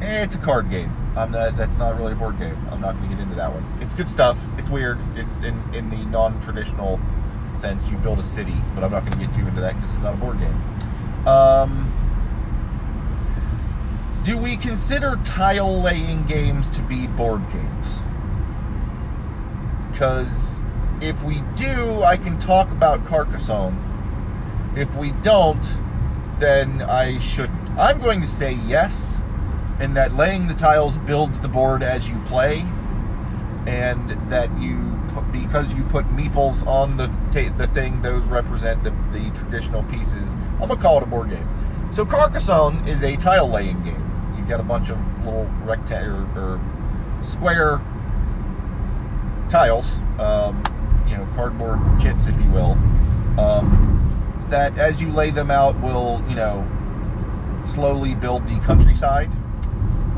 [0.00, 0.96] eh, it's a card game.
[1.16, 1.56] I'm not.
[1.56, 2.56] That's not really a board game.
[2.70, 3.66] I'm not going to get into that one.
[3.82, 4.38] It's good stuff.
[4.56, 4.98] It's weird.
[5.16, 7.00] It's in in the non-traditional
[7.52, 7.90] sense.
[7.90, 10.02] You build a city, but I'm not going to get too into that because it's
[10.02, 11.26] not a board game.
[11.26, 11.92] Um,
[14.22, 17.98] do we consider tile laying games to be board games?
[19.90, 20.62] Because
[21.00, 23.89] if we do, I can talk about Carcassonne.
[24.76, 25.62] If we don't,
[26.38, 27.70] then I shouldn't.
[27.70, 29.20] I'm going to say yes,
[29.78, 32.64] and that laying the tiles builds the board as you play,
[33.66, 34.96] and that you
[35.32, 37.08] because you put meeples on the
[37.56, 40.34] the thing, those represent the, the traditional pieces.
[40.60, 41.48] I'm gonna call it a board game.
[41.92, 46.60] So Carcassonne is a tile laying game You've got a bunch of little rectangular or
[47.20, 47.82] square
[49.50, 50.62] tiles, um,
[51.06, 52.72] you know, cardboard chits, if you will,
[53.38, 53.79] um,
[54.50, 56.68] that as you lay them out will, you know,
[57.64, 59.30] slowly build the countryside.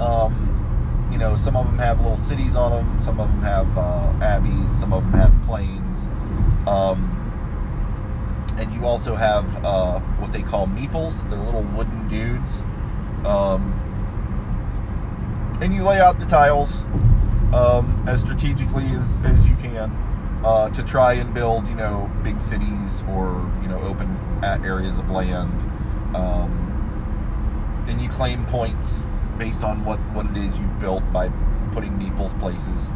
[0.01, 3.79] Um, you know, some of them have little cities on them, some of them have
[3.79, 6.07] uh, abbeys, some of them have plains.
[6.66, 7.18] Um,
[8.59, 11.29] and you also have uh, what they call meeples.
[11.29, 12.62] They're little wooden dudes.
[13.25, 13.79] Um,
[15.61, 16.83] and you lay out the tiles
[17.53, 20.12] um, as strategically as, as you can
[20.44, 25.11] uh, to try and build, you know, big cities or you know open areas of
[25.11, 25.52] land.
[26.16, 29.07] Um, and you claim points
[29.38, 31.28] based on what what it is you've built by
[31.72, 32.88] putting meeples places.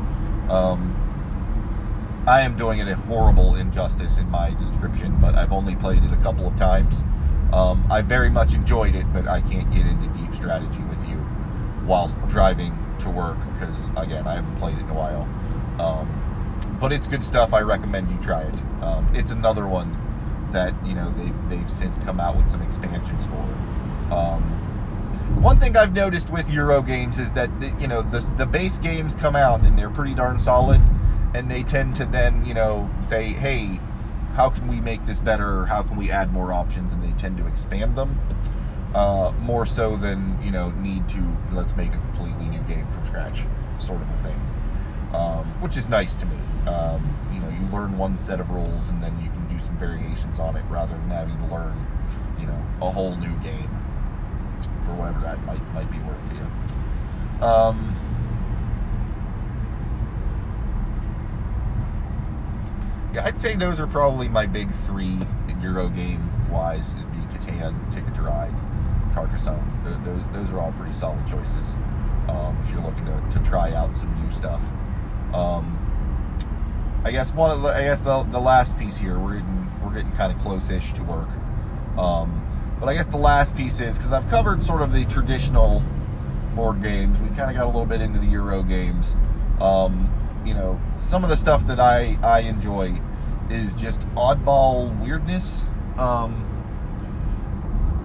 [0.51, 1.03] Um,
[2.27, 6.13] I am doing it a horrible injustice in my description, but I've only played it
[6.13, 7.05] a couple of times.
[7.53, 11.25] Um, I very much enjoyed it, but I can't get into deep strategy with you
[11.87, 15.23] whilst driving to work because again I haven't played it in a while.
[15.81, 16.26] Um,
[16.81, 17.53] but it's good stuff.
[17.53, 18.63] I recommend you try it.
[18.83, 20.03] Um, it's another one
[20.53, 24.15] that you know they they've since come out with some expansions for.
[24.15, 24.43] Um,
[25.43, 29.15] one thing I've noticed with Euro games is that you know the the base games
[29.15, 30.81] come out and they're pretty darn solid,
[31.35, 33.81] and they tend to then you know say, hey,
[34.35, 35.61] how can we make this better?
[35.61, 36.93] Or how can we add more options?
[36.93, 38.21] And they tend to expand them
[38.95, 43.05] uh, more so than you know need to let's make a completely new game from
[43.05, 43.43] scratch
[43.79, 44.56] sort of a thing
[45.17, 48.89] um, which is nice to me um, you know you learn one set of rules
[48.89, 51.87] and then you can do some variations on it rather than having to learn
[52.39, 53.71] you know a whole new game
[54.85, 57.97] for whatever that might might be worth to you um,
[63.15, 65.19] yeah I'd say those are probably my big three
[65.63, 68.55] Euro game wise it'd be Catan Ticket to Ride
[69.17, 69.65] Carcassonne.
[70.05, 71.73] Those, those are all pretty solid choices
[72.29, 74.63] um, if you're looking to, to try out some new stuff.
[75.35, 75.83] Um,
[77.05, 79.95] I guess one of the, I guess the, the last piece here we're getting we're
[79.95, 81.29] getting kind of close-ish to work.
[81.97, 82.43] Um,
[82.81, 85.83] but I guess the last piece is because I've covered sort of the traditional
[86.55, 87.19] board games.
[87.21, 89.15] We kind of got a little bit into the Euro games.
[89.61, 90.13] Um,
[90.45, 93.01] you know, some of the stuff that I I enjoy
[93.51, 95.65] is just oddball weirdness.
[95.97, 96.43] Um,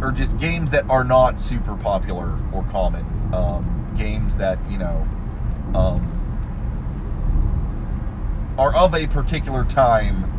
[0.01, 3.05] or just games that are not super popular or common.
[3.34, 5.07] Um, games that you know
[5.75, 6.20] um,
[8.58, 10.32] are of a particular time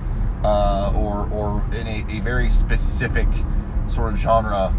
[0.45, 3.29] uh, or or in a, a, very specific
[3.87, 4.75] sort of genre,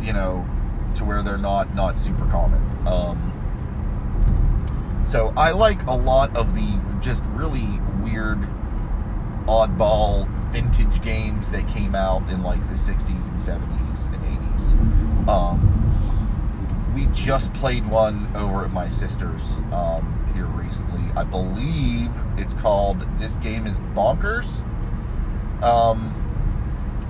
[0.00, 0.46] you know,
[0.94, 2.62] to where they're not not super common.
[2.86, 3.28] Um,
[5.06, 7.68] so I like a lot of the just really
[8.02, 8.40] weird,
[9.46, 15.28] oddball vintage games that came out in like the 60s and 70s and 80s.
[15.28, 21.10] Um, we just played one over at my sister's um, here recently.
[21.16, 24.62] I believe it's called This Game is Bonkers.
[25.62, 26.18] Um,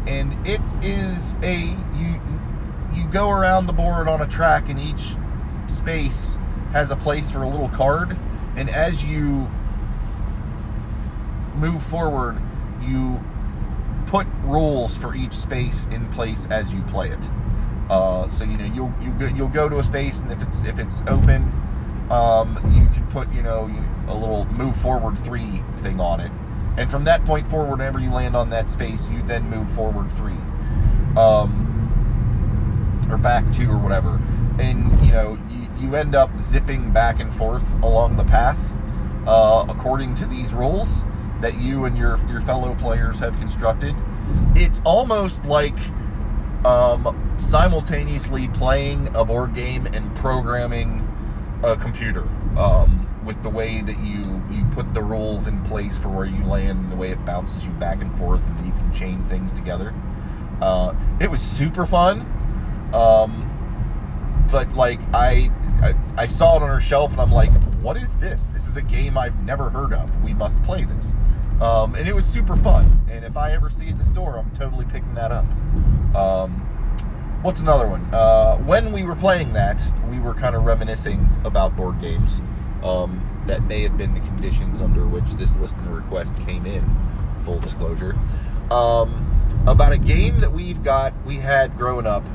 [0.06, 2.20] and it is a you
[2.92, 5.16] you go around the board on a track and each
[5.68, 6.36] space
[6.72, 8.18] has a place for a little card
[8.56, 9.48] and as you
[11.54, 12.36] move forward
[12.82, 13.22] you
[14.06, 17.30] put rules for each space in place as you play it.
[17.88, 20.60] Uh, so you know you'll you go, you'll go to a space, and if it's
[20.60, 21.50] if it's open,
[22.10, 23.70] um, you can put you know
[24.08, 26.30] a little move forward three thing on it,
[26.76, 30.10] and from that point forward, whenever you land on that space, you then move forward
[30.16, 30.38] three,
[31.16, 31.68] um,
[33.10, 34.20] or back two or whatever,
[34.58, 38.72] and you know you, you end up zipping back and forth along the path
[39.26, 41.04] uh, according to these rules
[41.40, 43.94] that you and your your fellow players have constructed.
[44.54, 45.76] It's almost like
[46.64, 51.08] um, simultaneously playing a board game and programming
[51.62, 52.26] a computer.
[52.56, 56.44] Um, with the way that you you put the rules in place for where you
[56.44, 59.52] land and the way it bounces you back and forth and you can chain things
[59.52, 59.94] together.
[60.60, 62.20] Uh, it was super fun.
[62.92, 63.48] Um,
[64.50, 65.50] but like I,
[65.82, 68.48] I I saw it on her shelf and I'm like, what is this?
[68.48, 70.22] This is a game I've never heard of.
[70.22, 71.14] We must play this.
[71.60, 73.00] Um, and it was super fun.
[73.08, 75.44] And if I ever see it in the store, I'm totally picking that up.
[76.14, 76.61] Um,
[77.42, 78.08] what's another one?
[78.12, 82.40] Uh, when we were playing that, we were kind of reminiscing about board games.
[82.82, 86.84] Um, that may have been the conditions under which this listener request came in.
[87.42, 88.16] Full disclosure.
[88.70, 89.28] Um,
[89.66, 92.26] about a game that we've got, we had growing up,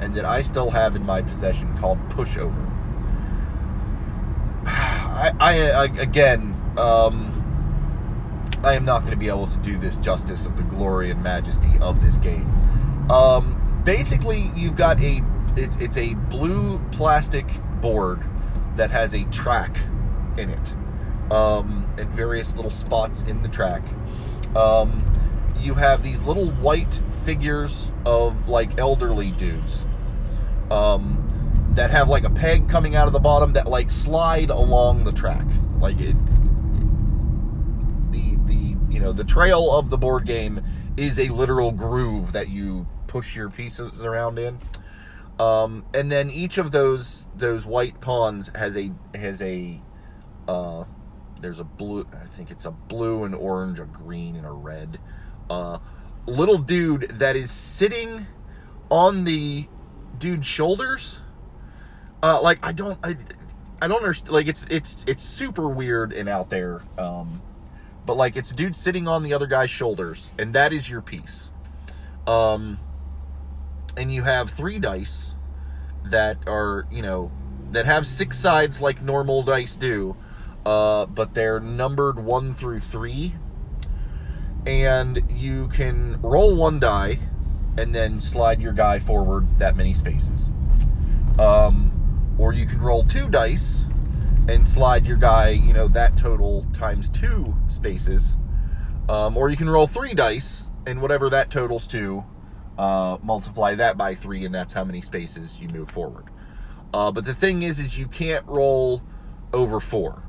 [0.00, 2.64] and that I still have in my possession called Pushover.
[4.66, 7.32] I, I, again, um,
[8.62, 11.22] I am not going to be able to do this justice of the glory and
[11.22, 12.50] majesty of this game.
[13.08, 13.55] Um,
[13.86, 15.22] basically, you've got a
[15.56, 17.46] it's it's a blue plastic
[17.80, 18.22] board
[18.74, 19.78] that has a track
[20.36, 20.74] in it,
[21.32, 23.82] um, and various little spots in the track.
[24.54, 25.02] Um,
[25.58, 29.86] you have these little white figures of like elderly dudes
[30.70, 35.04] um, that have like a peg coming out of the bottom that like slide along
[35.04, 35.46] the track.
[35.78, 36.16] Like it,
[38.10, 40.60] the the you know the trail of the board game
[40.98, 44.58] is a literal groove that you push your pieces around in.
[45.38, 49.80] Um, and then each of those those white pawns has a has a
[50.48, 50.84] uh,
[51.40, 54.98] there's a blue I think it's a blue and orange, a green and a red
[55.50, 55.78] uh,
[56.26, 58.26] little dude that is sitting
[58.90, 59.66] on the
[60.18, 61.20] dude's shoulders.
[62.22, 63.16] Uh, like I don't, I,
[63.80, 64.32] I don't understand.
[64.32, 66.82] Like it's it's it's super weird and out there.
[66.98, 67.42] Um,
[68.04, 71.50] but like it's dude sitting on the other guy's shoulders, and that is your piece.
[72.26, 72.78] Um,
[73.96, 75.34] and you have three dice
[76.04, 77.32] that are you know
[77.72, 80.16] that have six sides like normal dice do,
[80.64, 83.34] uh, but they're numbered one through three
[84.66, 87.18] and you can roll one die
[87.78, 90.50] and then slide your guy forward that many spaces.
[91.38, 93.84] Um, or you can roll two dice
[94.48, 98.36] and slide your guy, you know, that total times two spaces.
[99.08, 102.24] Um, or you can roll three dice and whatever that totals to,
[102.78, 106.26] uh, multiply that by three, and that's how many spaces you move forward.
[106.92, 109.02] Uh, but the thing is, is you can't roll
[109.52, 110.22] over four.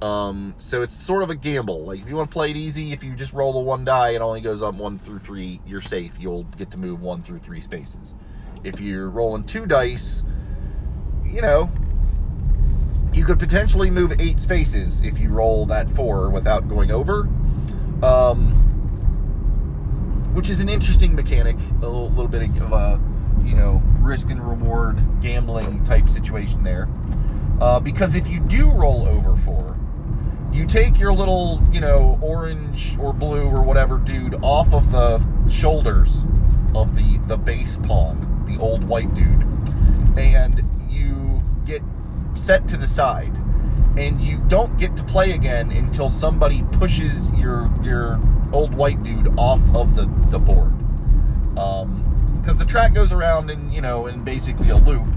[0.00, 1.86] Um, so it's sort of a gamble.
[1.86, 4.10] Like if you want to play it easy, if you just roll a one die,
[4.10, 5.60] it only goes up one through three.
[5.66, 6.12] You're safe.
[6.20, 8.14] You'll get to move one through three spaces.
[8.62, 10.22] If you're rolling two dice,
[11.24, 11.70] you know,
[13.12, 17.28] you could potentially move eight spaces if you roll that four without going over.
[18.02, 18.67] Um,
[20.38, 23.00] which is an interesting mechanic, a little, little bit of a,
[23.44, 26.88] you know, risk and reward gambling type situation there.
[27.60, 29.76] Uh, because if you do roll over four,
[30.52, 35.20] you take your little, you know, orange or blue or whatever dude off of the
[35.48, 36.24] shoulders
[36.72, 39.44] of the the base pawn, the old white dude,
[40.16, 41.82] and you get
[42.34, 43.36] set to the side,
[43.98, 48.20] and you don't get to play again until somebody pushes your your
[48.52, 50.72] old white dude off of the the board,
[51.54, 55.08] because um, the track goes around in you know in basically a loop,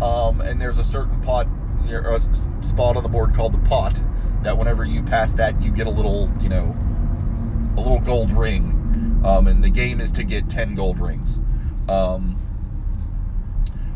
[0.00, 1.46] um, and there's a certain pot,
[1.88, 2.20] a
[2.62, 4.00] spot on the board called the pot
[4.44, 6.76] that whenever you pass that, you get a little, you know,
[7.76, 8.70] a little gold ring.
[9.24, 11.38] Um, and the game is to get 10 gold rings.
[11.88, 12.40] Um,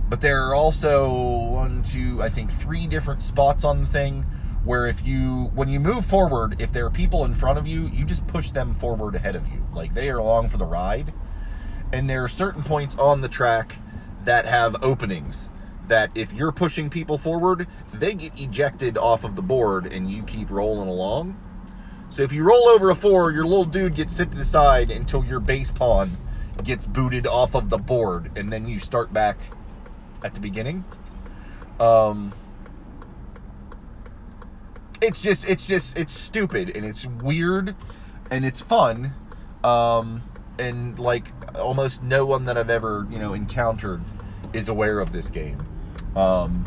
[0.09, 4.23] but there are also one, two, I think three different spots on the thing
[4.65, 7.89] where if you, when you move forward, if there are people in front of you,
[7.89, 9.67] you just push them forward ahead of you.
[9.75, 11.13] Like they are along for the ride.
[11.93, 13.77] And there are certain points on the track
[14.25, 15.51] that have openings
[15.87, 20.23] that if you're pushing people forward, they get ejected off of the board and you
[20.23, 21.39] keep rolling along.
[22.11, 24.91] So if you roll over a four, your little dude gets sit to the side
[24.91, 26.17] until your base pawn
[26.65, 29.39] gets booted off of the board, and then you start back
[30.25, 30.85] at the beginning.
[31.81, 32.33] Um,
[35.01, 37.75] it's just, it's just, it's stupid and it's weird
[38.31, 39.13] and it's fun.
[39.65, 40.23] Um,
[40.59, 44.03] and like almost no one that I've ever, you know, encountered
[44.53, 45.65] is aware of this game.
[46.17, 46.65] Um,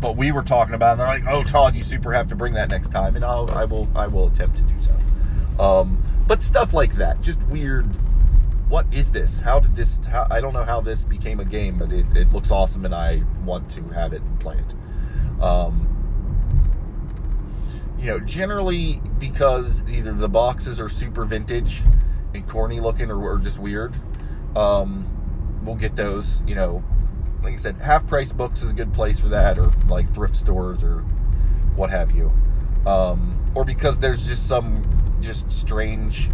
[0.00, 2.36] but we were talking about, it and they're like, "Oh, Todd, you super have to
[2.36, 5.62] bring that next time," and I'll, I will, I will attempt to do so.
[5.62, 7.88] Um, but stuff like that, just weird.
[8.74, 9.38] What is this?
[9.38, 9.98] How did this?
[9.98, 12.92] How, I don't know how this became a game, but it, it looks awesome, and
[12.92, 15.40] I want to have it and play it.
[15.40, 15.86] Um,
[17.96, 21.82] you know, generally because either the boxes are super vintage
[22.34, 23.94] and corny looking, or, or just weird.
[24.56, 26.82] Um, we'll get those, you know,
[27.44, 30.34] like I said, half price books is a good place for that, or like thrift
[30.34, 31.02] stores or
[31.76, 32.32] what have you,
[32.88, 34.82] um, or because there's just some
[35.20, 36.28] just strange,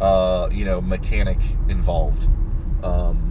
[0.00, 1.38] uh, you know, mechanic
[1.68, 2.28] involved.
[2.82, 3.28] Um,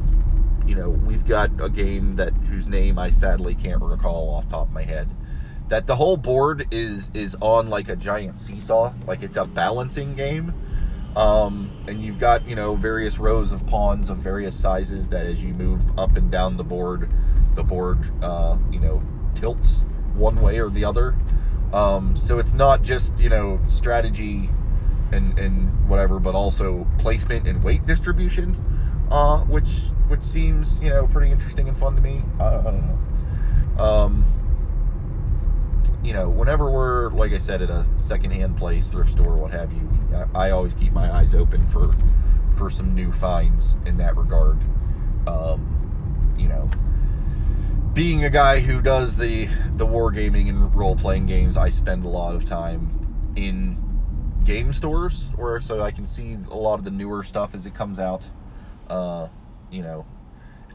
[0.66, 4.68] you know, we've got a game that whose name I sadly can't recall off top
[4.68, 5.14] of my head.
[5.68, 10.16] That the whole board is is on like a giant seesaw, like it's a balancing
[10.16, 10.54] game.
[11.16, 15.44] Um, and you've got you know various rows of pawns of various sizes that as
[15.44, 17.12] you move up and down the board,
[17.56, 19.04] the board uh, you know
[19.34, 19.84] tilts
[20.14, 21.16] one way or the other.
[21.74, 24.50] Um, so it's not just you know strategy
[25.12, 28.56] and and whatever, but also placement and weight distribution,
[29.12, 32.24] uh, which which seems you know pretty interesting and fun to me.
[32.40, 32.88] I, I don't
[33.78, 33.84] know.
[33.84, 34.26] Um,
[36.04, 39.72] you know, whenever we're like I said at a secondhand place, thrift store, what have
[39.72, 39.90] you,
[40.34, 41.94] I, I always keep my eyes open for
[42.58, 44.58] for some new finds in that regard.
[45.28, 46.70] Um, you know,
[47.94, 52.08] being a guy who does the the wargaming and role playing games, I spend a
[52.08, 53.78] lot of time in
[54.44, 57.74] game stores where so I can see a lot of the newer stuff as it
[57.74, 58.30] comes out.
[58.90, 59.28] Uh,
[59.72, 60.06] you know,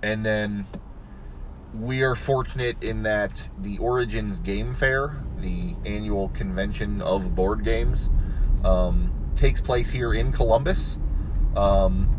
[0.03, 0.67] and then
[1.75, 8.09] we are fortunate in that the Origins Game Fair, the annual convention of board games,
[8.65, 10.99] um, takes place here in Columbus.
[11.57, 12.13] Um,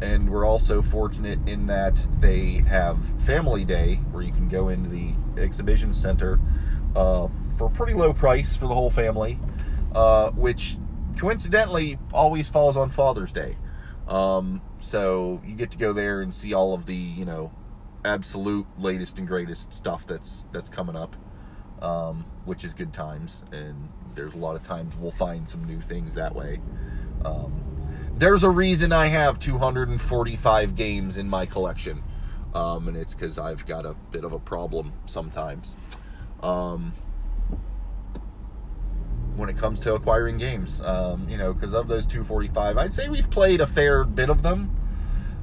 [0.00, 4.88] and we're also fortunate in that they have Family Day, where you can go into
[4.88, 6.38] the exhibition center
[6.94, 9.38] uh, for a pretty low price for the whole family,
[9.94, 10.76] uh, which
[11.16, 13.56] coincidentally always falls on Father's Day.
[14.06, 17.52] Um, so you get to go there and see all of the, you know,
[18.04, 21.16] absolute latest and greatest stuff that's that's coming up,
[21.82, 23.44] um, which is good times.
[23.52, 26.60] And there's a lot of times we'll find some new things that way.
[27.24, 27.64] Um,
[28.16, 32.02] there's a reason I have 245 games in my collection,
[32.54, 35.74] um, and it's because I've got a bit of a problem sometimes.
[36.42, 36.92] Um,
[39.38, 43.08] when it comes to acquiring games, um, you know, because of those 245, I'd say
[43.08, 44.70] we've played a fair bit of them,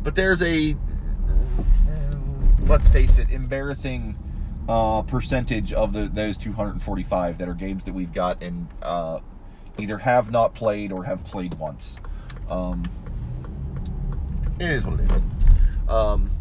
[0.03, 0.75] but there's a
[2.67, 4.17] let's face it, embarrassing
[4.67, 9.19] uh, percentage of the, those 245 that are games that we've got and uh,
[9.77, 11.97] either have not played or have played once.
[12.49, 12.83] Um,
[14.59, 15.21] it is what it is.
[15.87, 16.31] Um,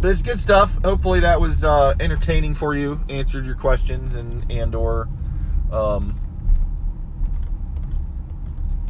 [0.00, 0.82] but it's good stuff.
[0.84, 5.08] Hopefully that was uh, entertaining for you, answered your questions, and and or
[5.72, 6.20] um,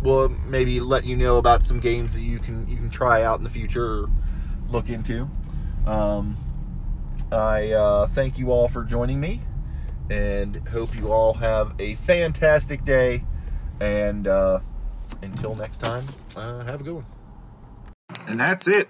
[0.04, 3.38] will maybe let you know about some games that you can you can try out
[3.38, 4.10] in the future or
[4.68, 5.28] look into.
[5.86, 6.36] Um,
[7.32, 9.40] I uh, thank you all for joining me,
[10.10, 13.24] and hope you all have a fantastic day.
[13.80, 14.60] And uh,
[15.22, 16.04] until next time,
[16.36, 17.06] uh, have a good one.
[18.28, 18.88] And that's it.